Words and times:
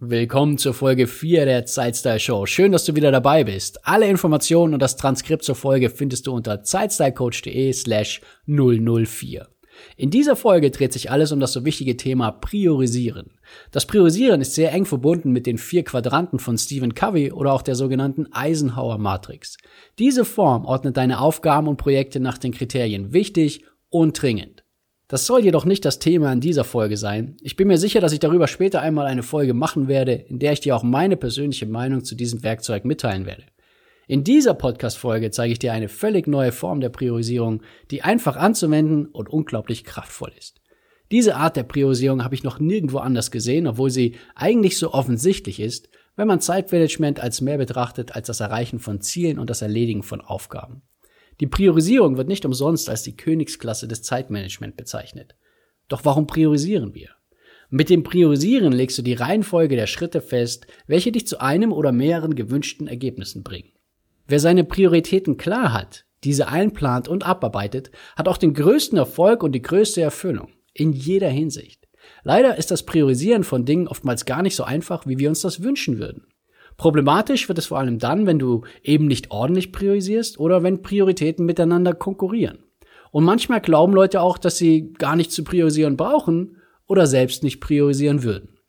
Willkommen 0.00 0.58
zur 0.58 0.74
Folge 0.74 1.08
4 1.08 1.44
der 1.44 1.66
Zeitstyle 1.66 2.20
Show. 2.20 2.46
Schön, 2.46 2.70
dass 2.70 2.84
du 2.84 2.94
wieder 2.94 3.10
dabei 3.10 3.42
bist. 3.42 3.84
Alle 3.84 4.06
Informationen 4.06 4.74
und 4.74 4.80
das 4.80 4.96
Transkript 4.96 5.42
zur 5.42 5.56
Folge 5.56 5.90
findest 5.90 6.28
du 6.28 6.32
unter 6.32 6.62
zeitstylecoach.de 6.62 7.72
slash 7.72 8.20
004. 8.46 9.48
In 9.96 10.10
dieser 10.10 10.36
Folge 10.36 10.70
dreht 10.70 10.92
sich 10.92 11.10
alles 11.10 11.32
um 11.32 11.40
das 11.40 11.52
so 11.52 11.64
wichtige 11.64 11.96
Thema 11.96 12.30
Priorisieren. 12.30 13.32
Das 13.72 13.86
Priorisieren 13.86 14.40
ist 14.40 14.54
sehr 14.54 14.70
eng 14.72 14.84
verbunden 14.84 15.32
mit 15.32 15.46
den 15.46 15.58
vier 15.58 15.82
Quadranten 15.82 16.38
von 16.38 16.56
Stephen 16.56 16.94
Covey 16.94 17.32
oder 17.32 17.52
auch 17.52 17.62
der 17.62 17.74
sogenannten 17.74 18.32
Eisenhower 18.32 18.98
Matrix. 18.98 19.56
Diese 19.98 20.24
Form 20.24 20.64
ordnet 20.64 20.96
deine 20.96 21.18
Aufgaben 21.20 21.66
und 21.66 21.76
Projekte 21.76 22.20
nach 22.20 22.38
den 22.38 22.52
Kriterien 22.52 23.12
wichtig 23.12 23.64
und 23.90 24.22
dringend. 24.22 24.57
Das 25.08 25.24
soll 25.24 25.42
jedoch 25.42 25.64
nicht 25.64 25.86
das 25.86 25.98
Thema 25.98 26.30
in 26.30 26.40
dieser 26.40 26.64
Folge 26.64 26.98
sein. 26.98 27.38
Ich 27.40 27.56
bin 27.56 27.66
mir 27.66 27.78
sicher, 27.78 28.00
dass 28.00 28.12
ich 28.12 28.20
darüber 28.20 28.46
später 28.46 28.82
einmal 28.82 29.06
eine 29.06 29.22
Folge 29.22 29.54
machen 29.54 29.88
werde, 29.88 30.12
in 30.12 30.38
der 30.38 30.52
ich 30.52 30.60
dir 30.60 30.76
auch 30.76 30.82
meine 30.82 31.16
persönliche 31.16 31.64
Meinung 31.64 32.04
zu 32.04 32.14
diesem 32.14 32.42
Werkzeug 32.42 32.84
mitteilen 32.84 33.24
werde. 33.24 33.44
In 34.06 34.22
dieser 34.22 34.52
Podcast-Folge 34.52 35.30
zeige 35.30 35.52
ich 35.52 35.58
dir 35.58 35.72
eine 35.72 35.88
völlig 35.88 36.26
neue 36.26 36.52
Form 36.52 36.80
der 36.80 36.90
Priorisierung, 36.90 37.62
die 37.90 38.02
einfach 38.02 38.36
anzuwenden 38.36 39.06
und 39.06 39.30
unglaublich 39.30 39.82
kraftvoll 39.84 40.32
ist. 40.38 40.60
Diese 41.10 41.36
Art 41.36 41.56
der 41.56 41.62
Priorisierung 41.62 42.22
habe 42.22 42.34
ich 42.34 42.44
noch 42.44 42.60
nirgendwo 42.60 42.98
anders 42.98 43.30
gesehen, 43.30 43.66
obwohl 43.66 43.88
sie 43.88 44.16
eigentlich 44.34 44.76
so 44.76 44.92
offensichtlich 44.92 45.58
ist, 45.58 45.88
wenn 46.16 46.28
man 46.28 46.42
Zeitmanagement 46.42 47.18
als 47.18 47.40
mehr 47.40 47.56
betrachtet 47.56 48.14
als 48.14 48.26
das 48.26 48.40
Erreichen 48.40 48.78
von 48.78 49.00
Zielen 49.00 49.38
und 49.38 49.48
das 49.48 49.62
Erledigen 49.62 50.02
von 50.02 50.20
Aufgaben. 50.20 50.82
Die 51.40 51.46
Priorisierung 51.46 52.16
wird 52.16 52.28
nicht 52.28 52.44
umsonst 52.44 52.90
als 52.90 53.02
die 53.02 53.16
Königsklasse 53.16 53.86
des 53.86 54.02
Zeitmanagement 54.02 54.76
bezeichnet. 54.76 55.36
Doch 55.88 56.04
warum 56.04 56.26
priorisieren 56.26 56.94
wir? 56.94 57.10
Mit 57.70 57.90
dem 57.90 58.02
Priorisieren 58.02 58.72
legst 58.72 58.96
du 58.98 59.02
die 59.02 59.14
Reihenfolge 59.14 59.76
der 59.76 59.86
Schritte 59.86 60.20
fest, 60.20 60.66
welche 60.86 61.12
dich 61.12 61.26
zu 61.26 61.40
einem 61.40 61.72
oder 61.72 61.92
mehreren 61.92 62.34
gewünschten 62.34 62.88
Ergebnissen 62.88 63.42
bringen. 63.42 63.72
Wer 64.26 64.40
seine 64.40 64.64
Prioritäten 64.64 65.36
klar 65.36 65.72
hat, 65.72 66.06
diese 66.24 66.48
einplant 66.48 67.08
und 67.08 67.24
abarbeitet, 67.24 67.90
hat 68.16 68.26
auch 68.26 68.38
den 68.38 68.54
größten 68.54 68.98
Erfolg 68.98 69.42
und 69.42 69.52
die 69.52 69.62
größte 69.62 70.00
Erfüllung. 70.00 70.48
In 70.72 70.92
jeder 70.92 71.28
Hinsicht. 71.28 71.88
Leider 72.22 72.56
ist 72.56 72.70
das 72.70 72.84
Priorisieren 72.84 73.44
von 73.44 73.64
Dingen 73.64 73.88
oftmals 73.88 74.24
gar 74.24 74.42
nicht 74.42 74.56
so 74.56 74.64
einfach, 74.64 75.06
wie 75.06 75.18
wir 75.18 75.28
uns 75.28 75.40
das 75.40 75.62
wünschen 75.62 75.98
würden. 75.98 76.26
Problematisch 76.78 77.48
wird 77.48 77.58
es 77.58 77.66
vor 77.66 77.78
allem 77.78 77.98
dann, 77.98 78.24
wenn 78.26 78.38
du 78.38 78.62
eben 78.82 79.06
nicht 79.06 79.32
ordentlich 79.32 79.72
priorisierst 79.72 80.38
oder 80.38 80.62
wenn 80.62 80.80
Prioritäten 80.80 81.44
miteinander 81.44 81.92
konkurrieren. 81.92 82.60
Und 83.10 83.24
manchmal 83.24 83.60
glauben 83.60 83.92
Leute 83.92 84.20
auch, 84.20 84.38
dass 84.38 84.58
sie 84.58 84.92
gar 84.92 85.16
nicht 85.16 85.32
zu 85.32 85.42
priorisieren 85.42 85.96
brauchen 85.96 86.56
oder 86.86 87.06
selbst 87.06 87.42
nicht 87.42 87.60
priorisieren 87.60 88.22
würden. 88.22 88.60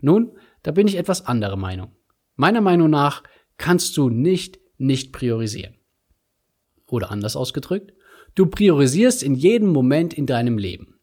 Nun, 0.00 0.38
da 0.62 0.70
bin 0.70 0.86
ich 0.86 0.96
etwas 0.96 1.26
anderer 1.26 1.56
Meinung. 1.56 1.90
Meiner 2.36 2.60
Meinung 2.60 2.88
nach 2.88 3.24
kannst 3.58 3.96
du 3.96 4.10
nicht 4.10 4.60
nicht 4.78 5.12
priorisieren. 5.12 5.74
Oder 6.88 7.10
anders 7.10 7.34
ausgedrückt, 7.34 7.94
du 8.36 8.46
priorisierst 8.46 9.24
in 9.24 9.34
jedem 9.34 9.70
Moment 9.70 10.14
in 10.14 10.26
deinem 10.26 10.58
Leben. 10.58 11.00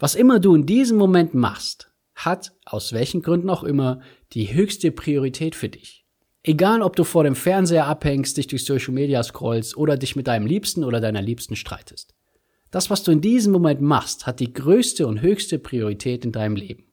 Was 0.00 0.16
immer 0.16 0.40
du 0.40 0.54
in 0.56 0.66
diesem 0.66 0.98
Moment 0.98 1.34
machst, 1.34 1.91
hat, 2.14 2.52
aus 2.64 2.92
welchen 2.92 3.22
Gründen 3.22 3.50
auch 3.50 3.64
immer, 3.64 4.00
die 4.32 4.54
höchste 4.54 4.90
Priorität 4.92 5.54
für 5.54 5.68
dich. 5.68 6.04
Egal, 6.44 6.82
ob 6.82 6.96
du 6.96 7.04
vor 7.04 7.24
dem 7.24 7.36
Fernseher 7.36 7.86
abhängst, 7.86 8.36
dich 8.36 8.48
durch 8.48 8.64
Social 8.64 8.92
Media 8.92 9.22
scrollst 9.22 9.76
oder 9.76 9.96
dich 9.96 10.16
mit 10.16 10.26
deinem 10.26 10.46
Liebsten 10.46 10.82
oder 10.82 11.00
deiner 11.00 11.22
Liebsten 11.22 11.54
streitest. 11.54 12.14
Das, 12.72 12.90
was 12.90 13.02
du 13.02 13.12
in 13.12 13.20
diesem 13.20 13.52
Moment 13.52 13.80
machst, 13.80 14.26
hat 14.26 14.40
die 14.40 14.52
größte 14.52 15.06
und 15.06 15.20
höchste 15.20 15.58
Priorität 15.58 16.24
in 16.24 16.32
deinem 16.32 16.56
Leben. 16.56 16.92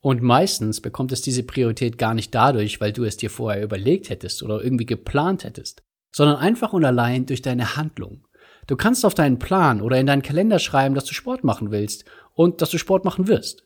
Und 0.00 0.22
meistens 0.22 0.82
bekommt 0.82 1.12
es 1.12 1.22
diese 1.22 1.44
Priorität 1.44 1.96
gar 1.96 2.12
nicht 2.12 2.34
dadurch, 2.34 2.80
weil 2.80 2.92
du 2.92 3.04
es 3.04 3.16
dir 3.16 3.30
vorher 3.30 3.62
überlegt 3.62 4.10
hättest 4.10 4.42
oder 4.42 4.62
irgendwie 4.62 4.84
geplant 4.84 5.44
hättest, 5.44 5.82
sondern 6.12 6.36
einfach 6.36 6.74
und 6.74 6.84
allein 6.84 7.24
durch 7.24 7.40
deine 7.40 7.76
Handlung. 7.76 8.28
Du 8.66 8.76
kannst 8.76 9.04
auf 9.04 9.14
deinen 9.14 9.38
Plan 9.38 9.80
oder 9.80 9.98
in 9.98 10.06
deinen 10.06 10.22
Kalender 10.22 10.58
schreiben, 10.58 10.94
dass 10.94 11.06
du 11.06 11.14
Sport 11.14 11.42
machen 11.42 11.70
willst 11.70 12.04
und 12.34 12.60
dass 12.60 12.70
du 12.70 12.78
Sport 12.78 13.06
machen 13.06 13.28
wirst, 13.28 13.64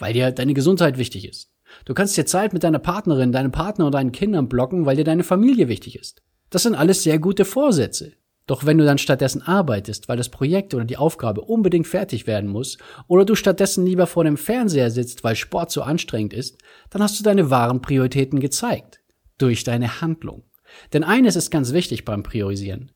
weil 0.00 0.12
dir 0.12 0.32
deine 0.32 0.54
Gesundheit 0.54 0.98
wichtig 0.98 1.28
ist. 1.28 1.50
Du 1.84 1.94
kannst 1.94 2.16
dir 2.16 2.26
Zeit 2.26 2.52
mit 2.52 2.64
deiner 2.64 2.80
Partnerin, 2.80 3.32
deinem 3.32 3.52
Partner 3.52 3.86
und 3.86 3.92
deinen 3.94 4.12
Kindern 4.12 4.48
blocken, 4.48 4.86
weil 4.86 4.96
dir 4.96 5.04
deine 5.04 5.22
Familie 5.22 5.68
wichtig 5.68 5.98
ist. 5.98 6.22
Das 6.50 6.64
sind 6.64 6.74
alles 6.74 7.04
sehr 7.04 7.18
gute 7.18 7.44
Vorsätze. 7.44 8.12
Doch 8.46 8.66
wenn 8.66 8.78
du 8.78 8.84
dann 8.84 8.98
stattdessen 8.98 9.42
arbeitest, 9.42 10.08
weil 10.08 10.16
das 10.16 10.28
Projekt 10.28 10.74
oder 10.74 10.84
die 10.84 10.96
Aufgabe 10.96 11.42
unbedingt 11.42 11.86
fertig 11.86 12.26
werden 12.26 12.50
muss, 12.50 12.78
oder 13.06 13.24
du 13.24 13.36
stattdessen 13.36 13.86
lieber 13.86 14.08
vor 14.08 14.24
dem 14.24 14.36
Fernseher 14.36 14.90
sitzt, 14.90 15.22
weil 15.22 15.36
Sport 15.36 15.70
so 15.70 15.82
anstrengend 15.82 16.32
ist, 16.32 16.58
dann 16.90 17.00
hast 17.00 17.20
du 17.20 17.22
deine 17.22 17.50
wahren 17.50 17.80
Prioritäten 17.80 18.40
gezeigt. 18.40 19.00
Durch 19.38 19.62
deine 19.62 20.00
Handlung. 20.00 20.42
Denn 20.92 21.04
eines 21.04 21.36
ist 21.36 21.50
ganz 21.50 21.72
wichtig 21.72 22.04
beim 22.04 22.24
Priorisieren. 22.24 22.90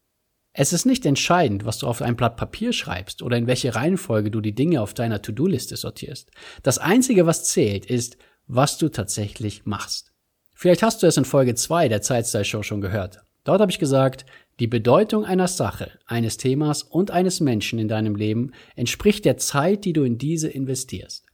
Es 0.57 0.73
ist 0.73 0.87
nicht 0.87 1.05
entscheidend, 1.05 1.65
was 1.65 1.79
du 1.79 1.89
auf 1.89 2.01
ein 2.01 2.15
Blatt 2.15 2.37
Papier 2.37 2.73
schreibst 2.73 3.23
oder 3.23 3.37
in 3.37 3.49
welche 3.49 3.75
Reihenfolge 3.75 4.31
du 4.31 4.41
die 4.41 4.55
Dinge 4.55 4.81
auf 4.81 4.95
deiner 4.95 5.21
To-Do-Liste 5.21 5.77
sortierst. 5.77 6.31
Das 6.63 6.79
Einzige, 6.79 7.27
was 7.27 7.45
zählt, 7.45 7.87
ist, 7.87 8.19
was 8.47 8.79
du 8.79 8.89
tatsächlich 8.89 9.67
machst. 9.67 10.13
Vielleicht 10.55 10.85
hast 10.85 11.03
du 11.03 11.09
es 11.09 11.17
in 11.17 11.25
Folge 11.25 11.57
2 11.57 11.89
der 11.89 12.03
Zeitstyle 12.03 12.45
Show 12.45 12.63
schon 12.63 12.81
gehört. 12.81 13.19
Dort 13.43 13.61
habe 13.61 13.73
ich 13.73 13.81
gesagt, 13.81 14.27
die 14.61 14.69
Bedeutung 14.69 15.25
einer 15.25 15.49
Sache, 15.49 15.91
eines 16.07 16.37
Themas 16.37 16.85
und 16.85 17.11
eines 17.11 17.41
Menschen 17.41 17.81
in 17.81 17.89
deinem 17.89 18.15
Leben 18.15 18.53
entspricht 18.77 19.25
der 19.25 19.39
Zeit, 19.39 19.85
die 19.85 19.93
du 19.93 20.05
in 20.05 20.19
diese 20.19 20.49
investierst. 20.49 21.27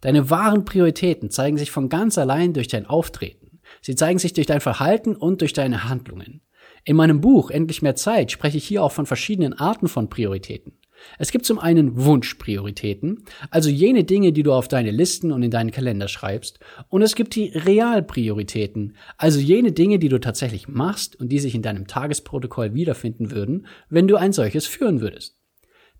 Deine 0.00 0.30
wahren 0.30 0.64
Prioritäten 0.64 1.30
zeigen 1.30 1.58
sich 1.58 1.72
von 1.72 1.88
ganz 1.88 2.18
allein 2.18 2.52
durch 2.52 2.68
dein 2.68 2.86
Auftreten. 2.86 3.60
Sie 3.82 3.96
zeigen 3.96 4.20
sich 4.20 4.32
durch 4.32 4.46
dein 4.46 4.60
Verhalten 4.60 5.16
und 5.16 5.40
durch 5.40 5.52
deine 5.52 5.88
Handlungen. 5.88 6.42
In 6.84 6.96
meinem 6.96 7.20
Buch 7.20 7.50
Endlich 7.50 7.82
mehr 7.82 7.96
Zeit 7.96 8.30
spreche 8.30 8.56
ich 8.56 8.66
hier 8.66 8.82
auch 8.82 8.92
von 8.92 9.06
verschiedenen 9.06 9.52
Arten 9.52 9.88
von 9.88 10.08
Prioritäten. 10.08 10.72
Es 11.18 11.30
gibt 11.30 11.46
zum 11.46 11.58
einen 11.58 12.04
Wunschprioritäten, 12.04 13.24
also 13.50 13.70
jene 13.70 14.04
Dinge, 14.04 14.32
die 14.32 14.42
du 14.42 14.52
auf 14.52 14.68
deine 14.68 14.90
Listen 14.90 15.32
und 15.32 15.42
in 15.42 15.50
deinen 15.50 15.70
Kalender 15.70 16.08
schreibst, 16.08 16.60
und 16.88 17.02
es 17.02 17.14
gibt 17.14 17.34
die 17.34 17.48
Realprioritäten, 17.48 18.96
also 19.16 19.40
jene 19.40 19.72
Dinge, 19.72 19.98
die 19.98 20.08
du 20.08 20.20
tatsächlich 20.20 20.68
machst 20.68 21.16
und 21.16 21.30
die 21.30 21.38
sich 21.38 21.54
in 21.54 21.62
deinem 21.62 21.86
Tagesprotokoll 21.86 22.74
wiederfinden 22.74 23.30
würden, 23.30 23.66
wenn 23.88 24.08
du 24.08 24.16
ein 24.16 24.32
solches 24.32 24.66
führen 24.66 25.00
würdest. 25.00 25.38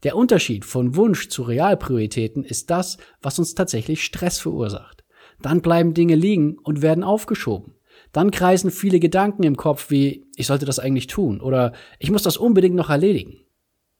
Der 0.02 0.16
Unterschied 0.16 0.64
von 0.64 0.96
Wunsch 0.96 1.28
zu 1.28 1.42
Realprioritäten 1.42 2.44
ist 2.44 2.70
das, 2.70 2.96
was 3.20 3.38
uns 3.38 3.54
tatsächlich 3.54 4.02
Stress 4.02 4.38
verursacht. 4.38 5.04
Dann 5.42 5.60
bleiben 5.60 5.94
Dinge 5.94 6.14
liegen 6.14 6.58
und 6.58 6.82
werden 6.82 7.04
aufgeschoben. 7.04 7.74
Dann 8.12 8.30
kreisen 8.30 8.70
viele 8.70 9.00
Gedanken 9.00 9.44
im 9.44 9.56
Kopf 9.56 9.90
wie, 9.90 10.26
ich 10.36 10.46
sollte 10.46 10.66
das 10.66 10.78
eigentlich 10.78 11.06
tun 11.06 11.40
oder 11.40 11.72
ich 11.98 12.10
muss 12.10 12.22
das 12.22 12.36
unbedingt 12.36 12.74
noch 12.74 12.90
erledigen. 12.90 13.40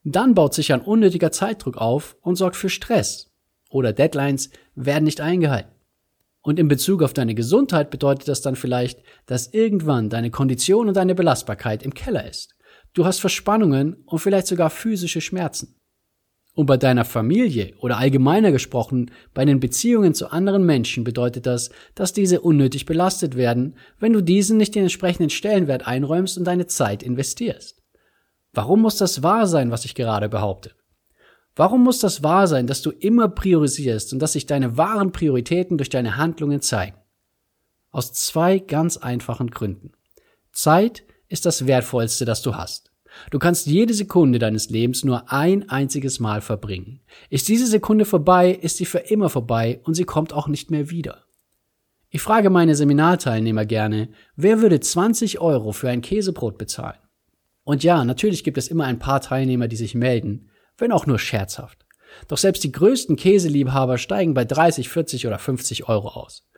Dann 0.03 0.34
baut 0.34 0.54
sich 0.54 0.72
ein 0.72 0.81
unnötiger 0.81 1.31
Zeitdruck 1.31 1.76
auf 1.76 2.16
und 2.22 2.37
sorgt 2.37 2.56
für 2.56 2.71
Stress. 2.71 3.31
Oder 3.69 3.93
Deadlines 3.93 4.50
werden 4.75 5.04
nicht 5.04 5.21
eingehalten. 5.21 5.71
Und 6.43 6.59
in 6.59 6.69
Bezug 6.69 7.03
auf 7.03 7.12
deine 7.12 7.34
Gesundheit 7.34 7.91
bedeutet 7.91 8.26
das 8.26 8.41
dann 8.41 8.56
vielleicht, 8.56 9.00
dass 9.26 9.53
irgendwann 9.53 10.09
deine 10.09 10.30
Kondition 10.30 10.89
und 10.89 10.97
deine 10.97 11.15
Belastbarkeit 11.15 11.83
im 11.83 11.92
Keller 11.92 12.27
ist. 12.28 12.56
Du 12.95 13.04
hast 13.04 13.21
Verspannungen 13.21 14.03
und 14.06 14.18
vielleicht 14.18 14.47
sogar 14.47 14.71
physische 14.71 15.21
Schmerzen. 15.21 15.77
Und 16.60 16.66
bei 16.66 16.77
deiner 16.77 17.07
Familie 17.07 17.72
oder 17.78 17.97
allgemeiner 17.97 18.53
gesprochen, 18.53 19.12
bei 19.33 19.47
den 19.47 19.60
Beziehungen 19.60 20.12
zu 20.12 20.30
anderen 20.30 20.66
Menschen 20.66 21.04
bedeutet 21.04 21.47
das, 21.47 21.71
dass 21.95 22.12
diese 22.12 22.42
unnötig 22.42 22.84
belastet 22.84 23.34
werden, 23.34 23.77
wenn 23.98 24.12
du 24.12 24.21
diesen 24.21 24.59
nicht 24.59 24.74
den 24.74 24.83
entsprechenden 24.83 25.30
Stellenwert 25.30 25.86
einräumst 25.86 26.36
und 26.36 26.45
deine 26.45 26.66
Zeit 26.66 27.03
investierst. 27.03 27.83
Warum 28.53 28.83
muss 28.83 28.98
das 28.98 29.22
wahr 29.22 29.47
sein, 29.47 29.71
was 29.71 29.86
ich 29.86 29.95
gerade 29.95 30.28
behaupte? 30.28 30.72
Warum 31.57 31.83
muss 31.83 31.98
das 31.98 32.22
wahr 32.22 32.47
sein, 32.47 32.66
dass 32.66 32.83
du 32.83 32.91
immer 32.91 33.30
priorisierst 33.30 34.13
und 34.13 34.18
dass 34.18 34.34
sich 34.34 34.45
deine 34.45 34.77
wahren 34.77 35.13
Prioritäten 35.13 35.78
durch 35.78 35.89
deine 35.89 36.18
Handlungen 36.18 36.60
zeigen? 36.60 36.98
Aus 37.91 38.13
zwei 38.13 38.59
ganz 38.59 38.98
einfachen 38.98 39.48
Gründen. 39.48 39.92
Zeit 40.53 41.04
ist 41.27 41.47
das 41.47 41.66
Wertvollste, 41.66 42.27
das 42.27 42.42
du 42.42 42.54
hast. 42.54 42.90
Du 43.30 43.39
kannst 43.39 43.66
jede 43.66 43.95
Sekunde 43.95 44.39
deines 44.39 44.71
Lebens 44.71 45.04
nur 45.04 45.33
ein 45.33 45.68
einziges 45.68 46.21
Mal 46.21 46.41
verbringen. 46.41 47.01
Ist 47.28 47.48
diese 47.48 47.66
Sekunde 47.66 48.04
vorbei, 48.04 48.53
ist 48.53 48.77
sie 48.77 48.86
für 48.86 48.98
immer 48.98 49.28
vorbei 49.28 49.80
und 49.84 49.95
sie 49.95 50.04
kommt 50.04 50.33
auch 50.33 50.48
nicht 50.48 50.71
mehr 50.71 50.91
wieder. 50.91 51.24
Ich 52.09 52.22
frage 52.22 52.51
meine 52.51 52.74
Seminarteilnehmer 52.74 53.66
gerne, 53.66 54.09
wer 54.34 54.60
würde 54.60 54.80
20 54.80 55.41
Euro 55.41 55.72
für 55.72 55.89
ein 55.89 56.03
Käsebrot 56.03 56.59
bezahlen? 56.59 56.98
Und 57.62 57.84
ja, 57.84 58.04
natürlich 58.04 58.42
gibt 58.42 58.59
es 58.59 58.68
immer 58.68 58.84
ein 58.84 58.98
paar 58.98 59.21
Teilnehmer, 59.21 59.68
die 59.68 59.77
sich 59.77 59.95
melden, 59.95 60.51
wenn 60.77 60.91
auch 60.91 61.06
nur 61.06 61.21
scherzhaft. 61.21 61.86
Doch 62.27 62.39
selbst 62.39 62.65
die 62.65 62.72
größten 62.72 63.15
Käseliebhaber 63.15 63.98
steigen 63.98 64.34
bei 64.34 64.45
30, 64.45 64.89
40 64.89 65.27
oder 65.28 65.39
50 65.39 65.89
Euro 65.89 66.09
aus. 66.09 66.50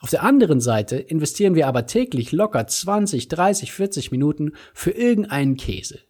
Auf 0.00 0.10
der 0.10 0.22
anderen 0.22 0.60
Seite 0.60 0.96
investieren 0.96 1.54
wir 1.54 1.66
aber 1.66 1.86
täglich 1.86 2.32
locker 2.32 2.66
20, 2.66 3.28
30, 3.28 3.72
40 3.72 4.10
Minuten 4.12 4.52
für 4.72 4.92
irgendeinen 4.92 5.56
Käse. 5.56 6.00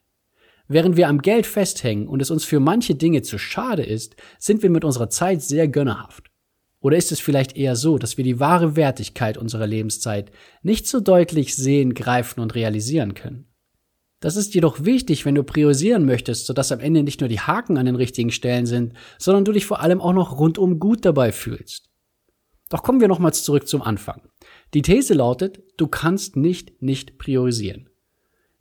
Während 0.69 0.99
wir 0.99 1.08
am 1.08 1.23
Geld 1.23 1.46
festhängen 1.46 2.08
und 2.08 2.20
es 2.20 2.31
uns 2.31 2.44
für 2.44 2.61
manche 2.61 2.94
Dinge 2.94 3.23
zu 3.23 3.38
schade 3.38 3.82
ist, 3.82 4.17
sind 4.38 4.62
wir 4.62 4.69
mit 4.69 4.85
unserer 4.85 5.08
Zeit 5.08 5.43
sehr 5.43 5.67
gönnerhaft. 5.67 6.31
Oder 6.81 6.99
ist 6.99 7.11
es 7.11 7.20
vielleicht 7.20 7.56
eher 7.56 7.75
so, 7.75 7.99
dass 7.99 8.19
wir 8.19 8.25
die 8.25 8.38
wahre 8.38 8.76
Wertigkeit 8.76 9.38
unserer 9.38 9.67
Lebenszeit 9.67 10.31
nicht 10.62 10.87
so 10.87 11.00
deutlich 11.00 11.56
sehen, 11.56 11.94
greifen 11.94 12.40
und 12.40 12.55
realisieren 12.55 13.14
können? 13.14 13.46
Das 14.20 14.37
ist 14.37 14.55
jedoch 14.55 14.85
wichtig, 14.85 15.25
wenn 15.25 15.35
du 15.35 15.44
priorisieren 15.44 16.05
möchtest, 16.05 16.46
sodass 16.46 16.73
am 16.73 16.81
Ende 16.81 17.02
nicht 17.02 17.20
nur 17.20 17.29
die 17.29 17.40
Haken 17.40 17.79
an 17.79 17.87
den 17.87 17.94
richtigen 17.94 18.31
Stellen 18.31 18.67
sind, 18.67 18.93
sondern 19.19 19.44
du 19.44 19.52
dich 19.52 19.64
vor 19.64 19.81
allem 19.81 20.00
auch 20.00 20.12
noch 20.12 20.38
rundum 20.38 20.79
gut 20.79 21.05
dabei 21.05 21.32
fühlst. 21.32 21.88
Doch 22.68 22.82
kommen 22.82 23.00
wir 23.00 23.08
nochmals 23.08 23.44
zurück 23.44 23.66
zum 23.66 23.82
Anfang. 23.82 24.22
Die 24.74 24.82
These 24.82 25.14
lautet, 25.14 25.62
du 25.76 25.86
kannst 25.86 26.36
nicht 26.36 26.82
nicht 26.82 27.18
priorisieren. 27.18 27.88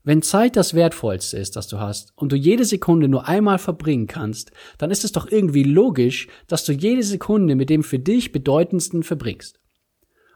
Wenn 0.03 0.21
Zeit 0.21 0.55
das 0.55 0.73
Wertvollste 0.73 1.35
ist, 1.37 1.57
das 1.57 1.67
du 1.67 1.79
hast, 1.79 2.13
und 2.15 2.31
du 2.31 2.37
jede 2.37 2.63
Sekunde 2.63 3.09
nur 3.09 3.27
einmal 3.27 3.57
verbringen 3.57 4.07
kannst, 4.07 4.51
dann 4.77 4.89
ist 4.89 5.03
es 5.03 5.11
doch 5.11 5.29
irgendwie 5.29 5.63
logisch, 5.63 6.29
dass 6.47 6.63
du 6.63 6.71
jede 6.71 7.03
Sekunde 7.03 7.55
mit 7.55 7.69
dem 7.69 7.83
für 7.83 7.99
dich 7.99 8.31
bedeutendsten 8.31 9.03
verbringst. 9.03 9.59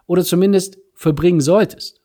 Oder 0.07 0.25
zumindest 0.25 0.77
verbringen 0.93 1.39
solltest. 1.39 2.01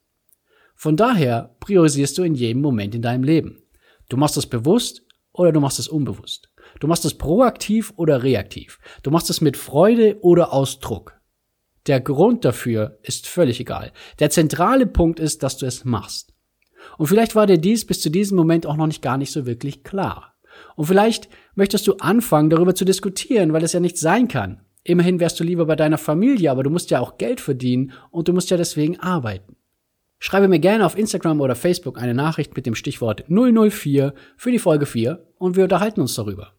Von 0.76 0.96
daher 0.96 1.56
priorisierst 1.58 2.16
du 2.18 2.22
in 2.22 2.36
jedem 2.36 2.62
Moment 2.62 2.94
in 2.94 3.02
deinem 3.02 3.24
Leben. 3.24 3.64
Du 4.08 4.16
machst 4.16 4.36
es 4.36 4.46
bewusst 4.46 5.02
oder 5.32 5.50
du 5.50 5.58
machst 5.58 5.80
es 5.80 5.88
unbewusst. 5.88 6.48
Du 6.78 6.86
machst 6.86 7.04
es 7.04 7.14
proaktiv 7.14 7.92
oder 7.96 8.22
reaktiv. 8.22 8.78
Du 9.02 9.10
machst 9.10 9.28
es 9.28 9.40
mit 9.40 9.56
Freude 9.56 10.18
oder 10.20 10.52
aus 10.52 10.78
Druck. 10.78 11.15
Der 11.86 12.00
Grund 12.00 12.44
dafür 12.44 12.98
ist 13.02 13.26
völlig 13.26 13.60
egal. 13.60 13.92
Der 14.18 14.30
zentrale 14.30 14.86
Punkt 14.86 15.20
ist, 15.20 15.42
dass 15.42 15.56
du 15.56 15.66
es 15.66 15.84
machst. 15.84 16.32
Und 16.98 17.06
vielleicht 17.06 17.34
war 17.34 17.46
dir 17.46 17.58
dies 17.58 17.86
bis 17.86 18.00
zu 18.00 18.10
diesem 18.10 18.36
Moment 18.36 18.66
auch 18.66 18.76
noch 18.76 18.86
nicht 18.86 19.02
gar 19.02 19.18
nicht 19.18 19.32
so 19.32 19.46
wirklich 19.46 19.84
klar. 19.84 20.34
Und 20.74 20.86
vielleicht 20.86 21.28
möchtest 21.54 21.86
du 21.86 21.94
anfangen, 21.94 22.50
darüber 22.50 22.74
zu 22.74 22.84
diskutieren, 22.84 23.52
weil 23.52 23.64
es 23.64 23.72
ja 23.72 23.80
nicht 23.80 23.98
sein 23.98 24.28
kann. 24.28 24.62
Immerhin 24.82 25.20
wärst 25.20 25.38
du 25.40 25.44
lieber 25.44 25.66
bei 25.66 25.76
deiner 25.76 25.98
Familie, 25.98 26.50
aber 26.50 26.62
du 26.62 26.70
musst 26.70 26.90
ja 26.90 27.00
auch 27.00 27.18
Geld 27.18 27.40
verdienen 27.40 27.92
und 28.10 28.28
du 28.28 28.32
musst 28.32 28.50
ja 28.50 28.56
deswegen 28.56 29.00
arbeiten. 29.00 29.56
Schreibe 30.18 30.48
mir 30.48 30.60
gerne 30.60 30.86
auf 30.86 30.96
Instagram 30.96 31.40
oder 31.40 31.54
Facebook 31.54 31.98
eine 32.00 32.14
Nachricht 32.14 32.56
mit 32.56 32.66
dem 32.66 32.74
Stichwort 32.74 33.24
004 33.28 34.14
für 34.36 34.50
die 34.50 34.58
Folge 34.58 34.86
4 34.86 35.26
und 35.38 35.56
wir 35.56 35.64
unterhalten 35.64 36.00
uns 36.00 36.14
darüber. 36.14 36.55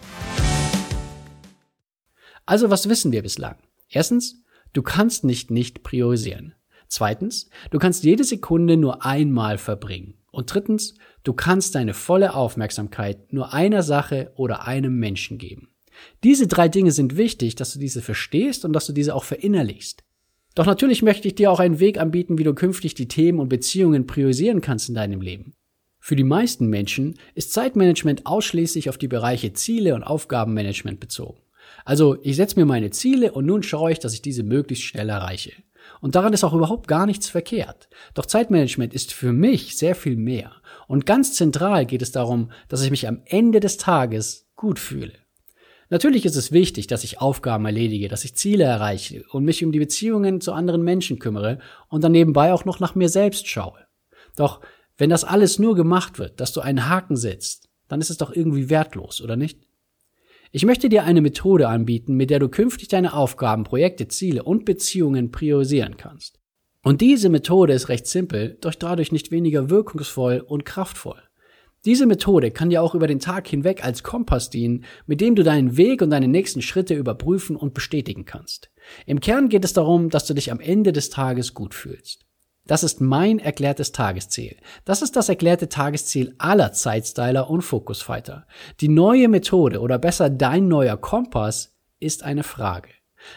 Also 2.46 2.70
was 2.70 2.88
wissen 2.88 3.12
wir 3.12 3.22
bislang? 3.22 3.56
Erstens, 3.88 4.42
du 4.72 4.82
kannst 4.82 5.24
nicht 5.24 5.50
nicht 5.50 5.82
priorisieren. 5.82 6.54
Zweitens, 6.88 7.48
du 7.70 7.78
kannst 7.78 8.04
jede 8.04 8.24
Sekunde 8.24 8.76
nur 8.76 9.04
einmal 9.04 9.58
verbringen. 9.58 10.14
Und 10.34 10.52
drittens, 10.52 10.94
du 11.22 11.32
kannst 11.32 11.74
deine 11.74 11.94
volle 11.94 12.34
Aufmerksamkeit 12.34 13.32
nur 13.32 13.52
einer 13.52 13.82
Sache 13.82 14.32
oder 14.36 14.66
einem 14.66 14.98
Menschen 14.98 15.38
geben. 15.38 15.68
Diese 16.22 16.46
drei 16.46 16.68
Dinge 16.68 16.92
sind 16.92 17.16
wichtig, 17.16 17.54
dass 17.54 17.72
du 17.72 17.78
diese 17.78 18.02
verstehst 18.02 18.64
und 18.64 18.72
dass 18.72 18.86
du 18.86 18.92
diese 18.92 19.14
auch 19.14 19.24
verinnerlichst. 19.24 20.02
Doch 20.54 20.66
natürlich 20.66 21.02
möchte 21.02 21.28
ich 21.28 21.34
dir 21.34 21.50
auch 21.50 21.60
einen 21.60 21.80
Weg 21.80 21.98
anbieten, 21.98 22.38
wie 22.38 22.44
du 22.44 22.54
künftig 22.54 22.94
die 22.94 23.08
Themen 23.08 23.40
und 23.40 23.48
Beziehungen 23.48 24.06
priorisieren 24.06 24.60
kannst 24.60 24.88
in 24.88 24.94
deinem 24.94 25.20
Leben. 25.20 25.54
Für 25.98 26.16
die 26.16 26.24
meisten 26.24 26.66
Menschen 26.66 27.14
ist 27.34 27.52
Zeitmanagement 27.52 28.26
ausschließlich 28.26 28.88
auf 28.90 28.98
die 28.98 29.08
Bereiche 29.08 29.52
Ziele 29.54 29.94
und 29.94 30.02
Aufgabenmanagement 30.02 31.00
bezogen. 31.00 31.38
Also 31.84 32.18
ich 32.22 32.36
setze 32.36 32.58
mir 32.58 32.66
meine 32.66 32.90
Ziele 32.90 33.32
und 33.32 33.46
nun 33.46 33.62
schaue 33.62 33.92
ich, 33.92 33.98
dass 33.98 34.14
ich 34.14 34.22
diese 34.22 34.42
möglichst 34.42 34.84
schnell 34.84 35.08
erreiche. 35.08 35.52
Und 36.00 36.14
daran 36.14 36.32
ist 36.32 36.44
auch 36.44 36.54
überhaupt 36.54 36.88
gar 36.88 37.06
nichts 37.06 37.28
verkehrt. 37.28 37.88
Doch 38.14 38.26
Zeitmanagement 38.26 38.92
ist 38.92 39.12
für 39.12 39.32
mich 39.32 39.76
sehr 39.76 39.94
viel 39.94 40.16
mehr. 40.16 40.52
Und 40.86 41.06
ganz 41.06 41.34
zentral 41.34 41.86
geht 41.86 42.02
es 42.02 42.12
darum, 42.12 42.50
dass 42.68 42.82
ich 42.82 42.90
mich 42.90 43.08
am 43.08 43.22
Ende 43.24 43.60
des 43.60 43.76
Tages 43.76 44.46
gut 44.56 44.78
fühle. 44.78 45.12
Natürlich 45.90 46.24
ist 46.24 46.36
es 46.36 46.52
wichtig, 46.52 46.86
dass 46.86 47.04
ich 47.04 47.20
Aufgaben 47.20 47.66
erledige, 47.66 48.08
dass 48.08 48.24
ich 48.24 48.36
Ziele 48.36 48.64
erreiche 48.64 49.24
und 49.30 49.44
mich 49.44 49.64
um 49.64 49.72
die 49.72 49.78
Beziehungen 49.78 50.40
zu 50.40 50.52
anderen 50.52 50.82
Menschen 50.82 51.18
kümmere 51.18 51.58
und 51.88 52.02
dann 52.02 52.12
nebenbei 52.12 52.52
auch 52.52 52.64
noch 52.64 52.80
nach 52.80 52.94
mir 52.94 53.08
selbst 53.08 53.48
schaue. 53.48 53.86
Doch 54.36 54.60
wenn 54.96 55.10
das 55.10 55.24
alles 55.24 55.58
nur 55.58 55.74
gemacht 55.74 56.18
wird, 56.18 56.40
dass 56.40 56.52
du 56.52 56.60
einen 56.60 56.88
Haken 56.88 57.16
setzt, 57.16 57.68
dann 57.88 58.00
ist 58.00 58.10
es 58.10 58.16
doch 58.16 58.34
irgendwie 58.34 58.70
wertlos, 58.70 59.20
oder 59.20 59.36
nicht? 59.36 59.63
Ich 60.56 60.64
möchte 60.64 60.88
dir 60.88 61.02
eine 61.02 61.20
Methode 61.20 61.66
anbieten, 61.66 62.14
mit 62.14 62.30
der 62.30 62.38
du 62.38 62.48
künftig 62.48 62.86
deine 62.86 63.14
Aufgaben, 63.14 63.64
Projekte, 63.64 64.06
Ziele 64.06 64.44
und 64.44 64.64
Beziehungen 64.64 65.32
priorisieren 65.32 65.96
kannst. 65.96 66.38
Und 66.84 67.00
diese 67.00 67.28
Methode 67.28 67.72
ist 67.72 67.88
recht 67.88 68.06
simpel, 68.06 68.56
doch 68.60 68.76
dadurch 68.76 69.10
nicht 69.10 69.32
weniger 69.32 69.68
wirkungsvoll 69.68 70.38
und 70.46 70.64
kraftvoll. 70.64 71.20
Diese 71.84 72.06
Methode 72.06 72.52
kann 72.52 72.70
dir 72.70 72.84
auch 72.84 72.94
über 72.94 73.08
den 73.08 73.18
Tag 73.18 73.48
hinweg 73.48 73.84
als 73.84 74.04
Kompass 74.04 74.48
dienen, 74.48 74.84
mit 75.06 75.20
dem 75.20 75.34
du 75.34 75.42
deinen 75.42 75.76
Weg 75.76 76.02
und 76.02 76.10
deine 76.10 76.28
nächsten 76.28 76.62
Schritte 76.62 76.94
überprüfen 76.94 77.56
und 77.56 77.74
bestätigen 77.74 78.24
kannst. 78.24 78.70
Im 79.06 79.18
Kern 79.18 79.48
geht 79.48 79.64
es 79.64 79.72
darum, 79.72 80.08
dass 80.08 80.24
du 80.24 80.34
dich 80.34 80.52
am 80.52 80.60
Ende 80.60 80.92
des 80.92 81.10
Tages 81.10 81.54
gut 81.54 81.74
fühlst. 81.74 82.23
Das 82.66 82.82
ist 82.82 83.00
mein 83.00 83.38
erklärtes 83.38 83.92
Tagesziel. 83.92 84.56
Das 84.86 85.02
ist 85.02 85.16
das 85.16 85.28
erklärte 85.28 85.68
Tagesziel 85.68 86.34
aller 86.38 86.72
Zeitstyler 86.72 87.50
und 87.50 87.60
Focusfighter. 87.60 88.46
Die 88.80 88.88
neue 88.88 89.28
Methode 89.28 89.80
oder 89.80 89.98
besser 89.98 90.30
dein 90.30 90.68
neuer 90.68 90.96
Kompass 90.96 91.76
ist 92.00 92.22
eine 92.22 92.42
Frage. 92.42 92.88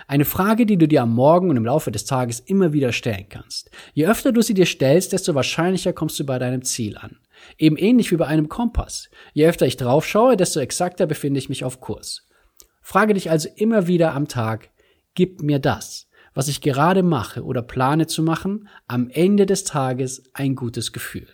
Eine 0.08 0.26
Frage, 0.26 0.66
die 0.66 0.78
du 0.78 0.88
dir 0.88 1.02
am 1.02 1.14
Morgen 1.14 1.50
und 1.50 1.58
im 1.58 1.66
Laufe 1.66 1.92
des 1.92 2.06
Tages 2.06 2.40
immer 2.40 2.72
wieder 2.72 2.94
stellen 2.94 3.28
kannst. 3.30 3.70
Je 3.94 4.08
öfter 4.08 4.32
du 4.32 4.42
sie 4.42 4.54
dir 4.54 4.66
stellst, 4.66 5.12
desto 5.12 5.36
wahrscheinlicher 5.36 5.94
kommst 5.94 6.20
du 6.20 6.26
bei 6.26 6.40
deinem 6.40 6.62
Ziel 6.64 6.98
an. 6.98 7.18
Eben 7.58 7.78
ähnlich 7.78 8.12
wie 8.12 8.18
bei 8.18 8.28
einem 8.28 8.50
Kompass. 8.50 9.10
Je 9.34 9.48
öfter 9.48 9.66
ich 9.66 9.78
drauf 9.78 10.06
schaue, 10.06 10.38
desto 10.38 10.60
exakter 10.60 11.06
befinde 11.06 11.38
ich 11.38 11.50
mich 11.50 11.64
auf 11.64 11.82
Kurs. 11.82 12.28
Frage 12.82 13.14
dich 13.14 13.30
also 13.30 13.50
immer 13.56 13.88
wieder 13.88 14.14
am 14.14 14.28
Tag, 14.28 14.70
gib 15.14 15.42
mir 15.42 15.60
das 15.60 16.07
was 16.38 16.50
ich 16.50 16.62
gerade 16.62 17.02
mache 17.02 17.44
oder 17.44 17.64
plane 17.64 18.06
zu 18.06 18.22
machen, 18.22 18.68
am 18.88 19.10
Ende 19.10 19.48
des 19.48 19.64
Tages 19.64 20.22
ein 20.34 20.54
gutes 20.54 20.94
Gefühl. 20.94 21.28